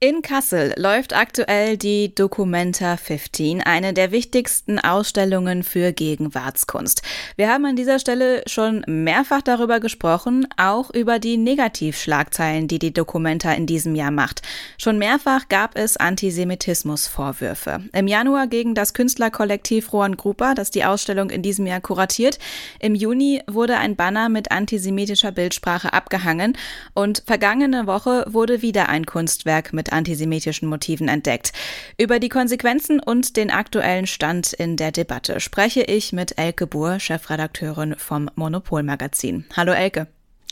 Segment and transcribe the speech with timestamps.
[0.00, 7.02] In Kassel läuft aktuell die Documenta 15, eine der wichtigsten Ausstellungen für Gegenwartskunst.
[7.34, 12.92] Wir haben an dieser Stelle schon mehrfach darüber gesprochen, auch über die Negativschlagzeilen, die die
[12.92, 14.42] Documenta in diesem Jahr macht.
[14.76, 17.82] Schon mehrfach gab es Antisemitismusvorwürfe.
[17.92, 22.38] Im Januar gegen das Künstlerkollektiv Rohan Grupa, das die Ausstellung in diesem Jahr kuratiert.
[22.78, 26.56] Im Juni wurde ein Banner mit antisemitischer Bildsprache abgehangen
[26.94, 31.52] und vergangene Woche wurde wieder ein Kunstwerk mit antisemitischen Motiven entdeckt.
[31.96, 37.00] Über die Konsequenzen und den aktuellen Stand in der Debatte spreche ich mit Elke Buhr,
[37.00, 39.44] Chefredakteurin vom Monopol-Magazin.
[39.56, 40.06] Hallo Elke.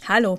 [0.08, 0.38] Hallo.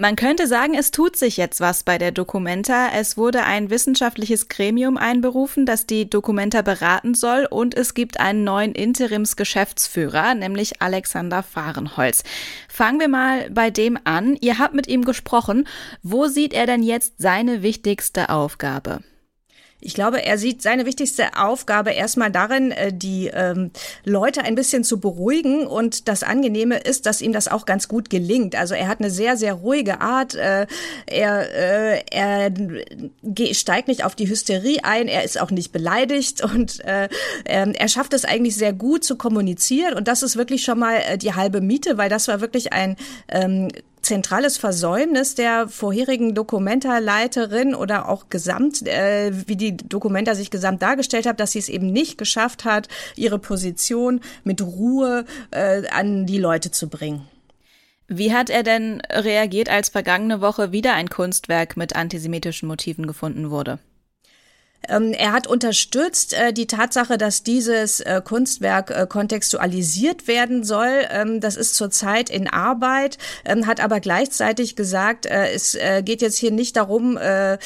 [0.00, 2.88] Man könnte sagen, es tut sich jetzt was bei der Documenta.
[2.94, 8.42] Es wurde ein wissenschaftliches Gremium einberufen, das die Documenta beraten soll und es gibt einen
[8.42, 12.24] neuen Interimsgeschäftsführer, nämlich Alexander Fahrenholz.
[12.66, 14.38] Fangen wir mal bei dem an.
[14.40, 15.68] Ihr habt mit ihm gesprochen.
[16.02, 19.00] Wo sieht er denn jetzt seine wichtigste Aufgabe?
[19.80, 23.70] Ich glaube, er sieht seine wichtigste Aufgabe erstmal darin, äh, die ähm,
[24.04, 25.66] Leute ein bisschen zu beruhigen.
[25.66, 28.54] Und das Angenehme ist, dass ihm das auch ganz gut gelingt.
[28.54, 30.34] Also er hat eine sehr, sehr ruhige Art.
[30.34, 30.66] Äh,
[31.06, 32.52] er, äh, er
[33.54, 35.08] steigt nicht auf die Hysterie ein.
[35.08, 36.42] Er ist auch nicht beleidigt.
[36.50, 37.08] Und äh,
[37.46, 39.94] ähm, er schafft es eigentlich sehr gut zu kommunizieren.
[39.94, 42.96] Und das ist wirklich schon mal äh, die halbe Miete, weil das war wirklich ein
[43.28, 43.68] ähm,
[44.02, 51.26] zentrales Versäumnis der vorherigen Dokumenta-Leiterin oder auch gesamt, äh, wie die Dokumenta sich gesamt dargestellt
[51.26, 56.38] hat, dass sie es eben nicht geschafft hat, ihre Position mit Ruhe äh, an die
[56.38, 57.28] Leute zu bringen.
[58.08, 63.50] Wie hat er denn reagiert, als vergangene Woche wieder ein Kunstwerk mit antisemitischen Motiven gefunden
[63.50, 63.78] wurde?
[64.88, 71.06] Ähm, er hat unterstützt äh, die Tatsache, dass dieses äh, Kunstwerk äh, kontextualisiert werden soll.
[71.10, 76.22] Ähm, das ist zurzeit in Arbeit, ähm, hat aber gleichzeitig gesagt, äh, es äh, geht
[76.22, 77.58] jetzt hier nicht darum, äh,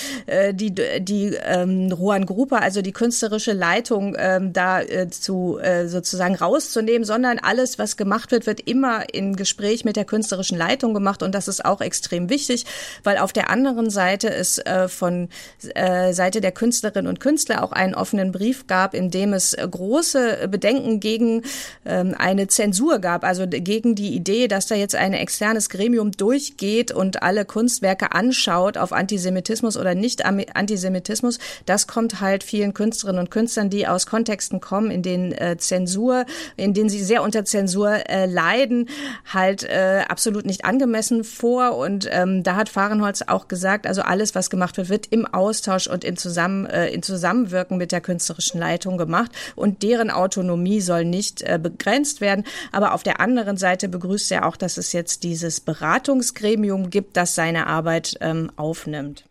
[0.52, 7.38] die, die ähm, Ruan Gruppe, also die künstlerische Leitung, ähm, da zu sozusagen rauszunehmen, sondern
[7.38, 11.48] alles, was gemacht wird, wird immer in Gespräch mit der künstlerischen Leitung gemacht und das
[11.48, 12.64] ist auch extrem wichtig,
[13.02, 17.94] weil auf der anderen Seite es von Seite der Künstlerin Künstlerinnen und Künstler auch einen
[17.94, 21.42] offenen Brief gab, in dem es äh, große Bedenken gegen
[21.84, 26.92] ähm, eine Zensur gab, also gegen die Idee, dass da jetzt ein externes Gremium durchgeht
[26.92, 31.38] und alle Kunstwerke anschaut auf Antisemitismus oder nicht Antisemitismus.
[31.66, 36.24] Das kommt halt vielen Künstlerinnen und Künstlern, die aus Kontexten kommen, in denen äh, Zensur,
[36.56, 38.88] in denen sie sehr unter Zensur äh, leiden,
[39.32, 41.76] halt äh, absolut nicht angemessen vor.
[41.76, 45.86] Und ähm, da hat Fahrenholz auch gesagt, also alles, was gemacht wird, wird im Austausch
[45.86, 51.04] und in Zusammen, äh, in Zusammenwirken mit der künstlerischen Leitung gemacht und deren Autonomie soll
[51.04, 52.44] nicht äh, begrenzt werden.
[52.72, 57.34] Aber auf der anderen Seite begrüßt er auch, dass es jetzt dieses Beratungsgremium gibt, das
[57.34, 59.24] seine Arbeit ähm, aufnimmt.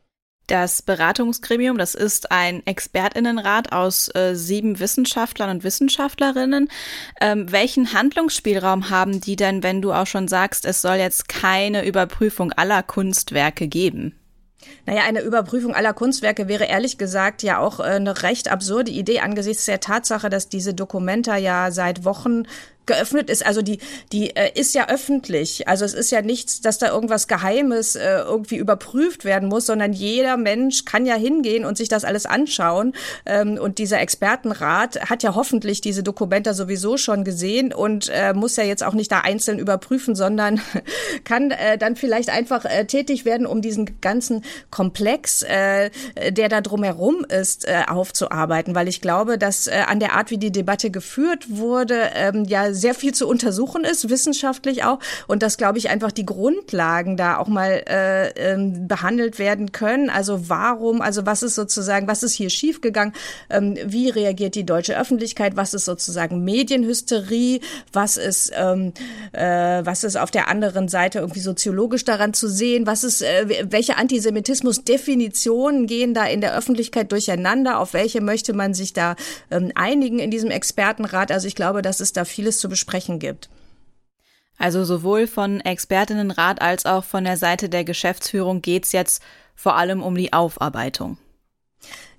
[0.48, 6.68] Das Beratungsgremium, das ist ein Expertinnenrat aus äh, sieben Wissenschaftlern und Wissenschaftlerinnen.
[7.22, 11.86] Ähm, welchen Handlungsspielraum haben die denn, wenn du auch schon sagst, es soll jetzt keine
[11.86, 14.20] Überprüfung aller Kunstwerke geben?
[14.86, 19.20] Naja, eine Überprüfung aller Kunstwerke wäre ehrlich gesagt ja auch äh, eine recht absurde Idee
[19.20, 22.44] angesichts der Tatsache, dass diese Dokumenta ja seit Wochen
[22.86, 23.46] geöffnet ist.
[23.46, 23.80] Also die,
[24.12, 25.68] die äh, ist ja öffentlich.
[25.68, 29.94] Also es ist ja nichts, dass da irgendwas Geheimes äh, irgendwie überprüft werden muss, sondern
[29.94, 32.94] jeder Mensch kann ja hingehen und sich das alles anschauen.
[33.26, 38.56] Ähm, und dieser Expertenrat hat ja hoffentlich diese Dokumente sowieso schon gesehen und äh, muss
[38.58, 40.62] ja jetzt auch nicht da einzeln überprüfen, sondern
[41.24, 45.90] kann äh, dann vielleicht einfach äh, tätig werden, um diesen ganzen Komplex, äh,
[46.32, 48.76] der da drumherum ist, äh, aufzuarbeiten.
[48.76, 52.73] Weil ich glaube, dass äh, an der Art, wie die Debatte geführt wurde, ähm, ja
[52.74, 55.00] sehr viel zu untersuchen ist, wissenschaftlich auch.
[55.28, 60.10] Und dass, glaube ich, einfach die Grundlagen da auch mal äh, ähm, behandelt werden können.
[60.10, 63.14] Also warum, also was ist sozusagen, was ist hier schiefgegangen?
[63.50, 65.56] Ähm, wie reagiert die deutsche Öffentlichkeit?
[65.56, 67.62] Was ist sozusagen Medienhysterie?
[67.92, 68.94] Was ist, ähm,
[69.32, 69.42] äh,
[69.86, 72.88] was ist auf der anderen Seite irgendwie soziologisch daran zu sehen?
[72.88, 77.80] Was ist, äh, welche Antisemitismus-Definitionen gehen da in der Öffentlichkeit durcheinander?
[77.80, 79.16] Auf welche möchte man sich da
[79.52, 81.32] ähm, einigen in diesem Expertenrat?
[81.32, 83.50] Also ich glaube, dass es da vieles zu besprechen gibt.
[84.58, 89.22] Also sowohl von Expertinnenrat als auch von der Seite der Geschäftsführung geht es jetzt
[89.54, 91.18] vor allem um die Aufarbeitung.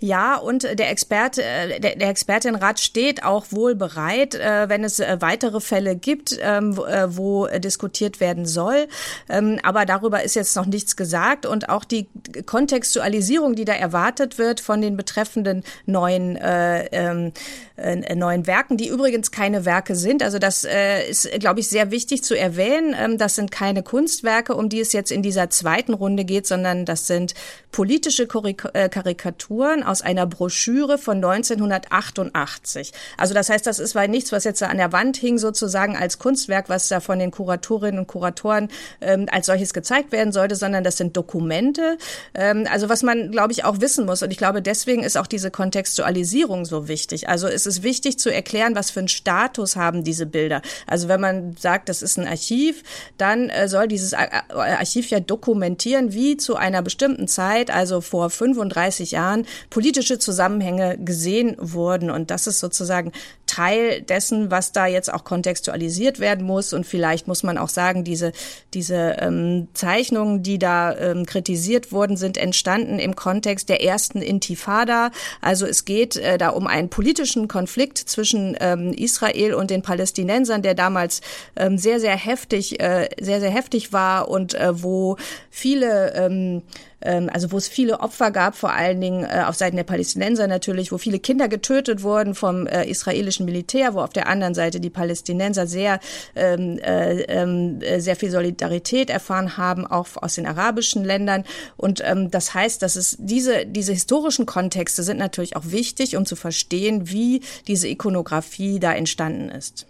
[0.04, 5.00] Ja, und der Experte, äh, der, der Expertinnenrat steht auch wohl bereit, äh, wenn es
[5.00, 8.86] äh, weitere Fälle gibt, ähm, wo diskutiert werden soll.
[9.30, 12.06] Ähm, aber darüber ist jetzt noch nichts gesagt und auch die
[12.44, 17.32] Kontextualisierung, die da erwartet wird von den betreffenden neuen ähm,
[17.76, 20.22] neuen Werken, die übrigens keine Werke sind.
[20.22, 20.64] Also das
[21.10, 23.18] ist, glaube ich, sehr wichtig zu erwähnen.
[23.18, 27.08] Das sind keine Kunstwerke, um die es jetzt in dieser zweiten Runde geht, sondern das
[27.08, 27.34] sind
[27.72, 32.90] politische Karikaturen aus einer Broschüre von 1988.
[33.16, 36.18] Also das heißt, das ist weil nichts, was jetzt an der Wand hing, sozusagen als
[36.18, 38.70] Kunstwerk, was da von den Kuratorinnen und Kuratoren
[39.00, 41.96] ähm, als solches gezeigt werden sollte, sondern das sind Dokumente.
[42.34, 44.24] Ähm, also was man, glaube ich, auch wissen muss.
[44.24, 47.28] Und ich glaube, deswegen ist auch diese Kontextualisierung so wichtig.
[47.28, 50.60] Also es ist wichtig zu erklären, was für einen Status haben diese Bilder.
[50.88, 52.82] Also wenn man sagt, das ist ein Archiv,
[53.16, 59.12] dann äh, soll dieses Archiv ja dokumentieren, wie zu einer bestimmten Zeit, also vor 35
[59.12, 62.08] Jahren, politische Zusammenhänge gesehen wurden.
[62.08, 63.10] Und das ist sozusagen
[63.46, 66.72] Teil dessen, was da jetzt auch kontextualisiert werden muss.
[66.72, 68.32] Und vielleicht muss man auch sagen, diese,
[68.72, 75.10] diese ähm, Zeichnungen, die da ähm, kritisiert wurden, sind entstanden im Kontext der ersten Intifada.
[75.40, 80.62] Also es geht äh, da um einen politischen Konflikt zwischen ähm, Israel und den Palästinensern,
[80.62, 81.20] der damals
[81.56, 85.16] ähm, sehr, sehr heftig, äh, sehr, sehr heftig war und äh, wo
[85.50, 86.62] viele ähm,
[87.04, 90.46] ähm, also wo es viele Opfer gab, vor allen Dingen äh, auf Seiten der Palästinenser
[90.46, 94.80] natürlich, wo viele Kinder getötet wurden vom äh, israelischen Militär, wo auf der anderen Seite
[94.80, 96.00] die Palästinenser sehr,
[96.34, 101.44] ähm, äh, ähm, sehr viel Solidarität erfahren haben, auch aus den arabischen Ländern.
[101.76, 106.26] Und ähm, das heißt, dass es diese, diese historischen Kontexte sind natürlich auch wichtig, um
[106.26, 109.86] zu verstehen, wie diese Ikonografie da entstanden ist.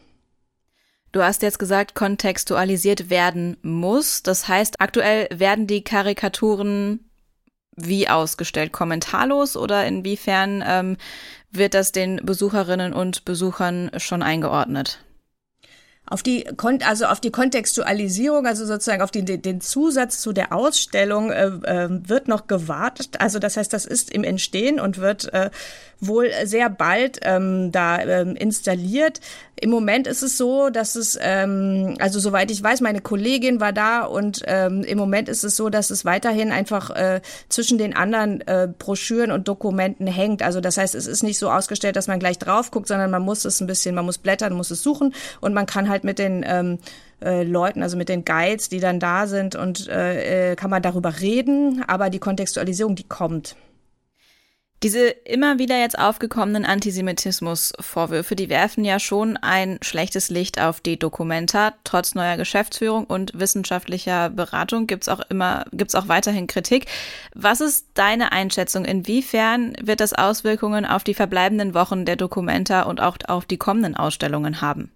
[1.14, 4.25] Du hast jetzt gesagt, kontextualisiert werden muss.
[4.25, 7.08] Das heißt, aktuell werden die Karikaturen
[7.76, 8.73] wie ausgestellt?
[8.73, 10.97] Kommentarlos oder inwiefern ähm,
[11.50, 15.00] wird das den Besucherinnen und Besuchern schon eingeordnet?
[16.06, 16.47] Auf die,
[16.85, 21.89] also auf die Kontextualisierung, also sozusagen auf die, den Zusatz zu der Ausstellung äh, äh,
[22.09, 23.21] wird noch gewartet.
[23.21, 25.49] Also das heißt, das ist im Entstehen und wird äh,
[26.01, 29.21] wohl sehr bald ähm, da ähm, installiert.
[29.61, 33.73] Im Moment ist es so, dass es, ähm, also soweit ich weiß, meine Kollegin war
[33.73, 37.95] da und ähm, im Moment ist es so, dass es weiterhin einfach äh, zwischen den
[37.95, 40.43] anderen äh, Broschüren und Dokumenten hängt.
[40.43, 43.23] Also das heißt, es ist nicht so ausgestellt, dass man gleich drauf guckt, sondern man
[43.23, 46.19] muss es ein bisschen, man muss blättern, muss es suchen und man kann halt mit
[46.19, 46.79] den ähm,
[47.23, 50.82] äh, Leuten, also mit den Guides, die dann da sind und äh, äh kann man
[50.82, 53.55] darüber reden, aber die Kontextualisierung, die kommt.
[54.85, 60.99] Diese immer wieder jetzt aufgekommenen Antisemitismusvorwürfe, die werfen ja schon ein schlechtes Licht auf die
[60.99, 61.73] Dokumenta.
[61.85, 66.85] Trotz neuer Geschäftsführung und wissenschaftlicher Beratung gibt's auch immer, gibt's auch weiterhin Kritik.
[67.35, 68.85] Was ist deine Einschätzung?
[68.85, 73.97] Inwiefern wird das Auswirkungen auf die verbleibenden Wochen der Dokumenta und auch auf die kommenden
[73.97, 74.93] Ausstellungen haben?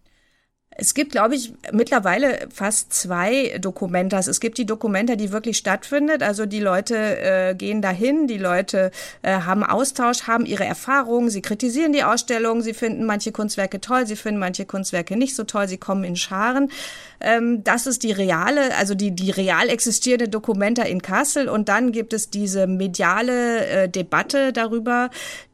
[0.80, 4.28] Es gibt, glaube ich, mittlerweile fast zwei Dokumentas.
[4.28, 6.22] Es gibt die Dokumenta, die wirklich stattfindet.
[6.22, 8.92] Also die Leute äh, gehen dahin, die Leute
[9.22, 14.06] äh, haben Austausch, haben ihre Erfahrungen, sie kritisieren die Ausstellung, sie finden manche Kunstwerke toll,
[14.06, 16.70] sie finden manche Kunstwerke nicht so toll, sie kommen in Scharen.
[17.20, 21.48] Ähm, das ist die reale, also die, die real existierende Dokumenta in Kassel.
[21.48, 25.10] Und dann gibt es diese mediale äh, Debatte darüber,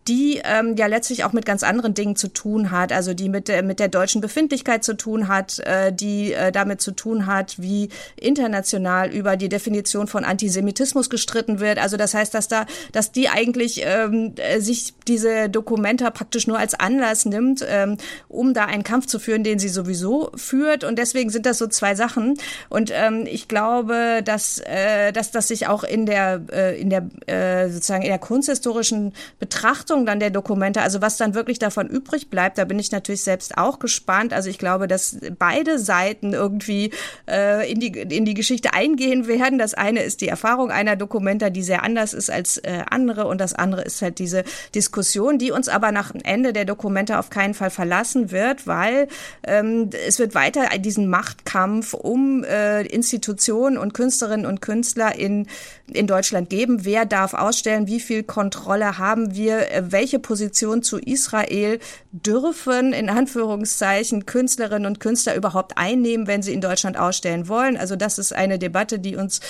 [0.08, 3.48] die ähm, ja letztlich auch mit ganz anderen Dingen zu tun hat, also die mit
[3.48, 7.60] der, mit der deutschen Befindlichkeit zu tun hat, äh, die äh, damit zu tun hat,
[7.60, 11.78] wie international über die Definition von Antisemitismus gestritten wird.
[11.78, 16.58] Also das heißt, dass da, dass die eigentlich ähm, äh, sich diese Dokumente praktisch nur
[16.58, 17.96] als Anlass nimmt, ähm,
[18.28, 20.84] um da einen Kampf zu führen, den sie sowieso führt.
[20.84, 22.34] Und deswegen sind das so zwei Sachen.
[22.68, 27.08] Und ähm, ich glaube, dass, äh, dass das sich auch in der, äh, in der
[27.26, 31.88] äh, sozusagen in der kunsthistorischen Betrachtung Bewertung dann der Dokumente, also was dann wirklich davon
[31.88, 34.32] übrig bleibt, da bin ich natürlich selbst auch gespannt.
[34.32, 36.90] Also ich glaube, dass beide Seiten irgendwie
[37.28, 39.58] äh, in, die, in die Geschichte eingehen werden.
[39.58, 43.40] Das eine ist die Erfahrung einer Dokumenta, die sehr anders ist als äh, andere und
[43.40, 47.54] das andere ist halt diese Diskussion, die uns aber nach Ende der Dokumente auf keinen
[47.54, 49.08] Fall verlassen wird, weil
[49.46, 55.46] ähm, es wird weiter diesen Machtkampf um äh, Institutionen und Künstlerinnen und Künstler in,
[55.86, 56.84] in Deutschland geben.
[56.84, 57.86] Wer darf ausstellen?
[57.86, 59.70] Wie viel Kontrolle haben wir?
[59.70, 61.78] Äh, welche Position zu Israel
[62.12, 67.76] dürfen in Anführungszeichen Künstlerinnen und Künstler überhaupt einnehmen, wenn sie in Deutschland ausstellen wollen.
[67.76, 69.40] Also das ist eine Debatte, die uns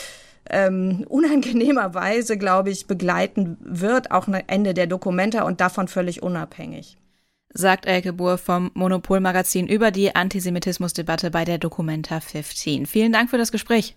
[0.50, 6.96] ähm, unangenehmerweise, glaube ich, begleiten wird, auch am Ende der Dokumente und davon völlig unabhängig.
[7.56, 12.86] Sagt Elke Buhr vom Monopol-Magazin über die Antisemitismusdebatte bei der Documenta 15.
[12.86, 13.96] Vielen Dank für das Gespräch.